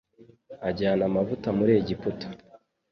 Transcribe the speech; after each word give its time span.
ajyana 0.69 1.03
amavuta 1.09 1.47
muri 1.57 1.71
Egiputa 1.81 2.27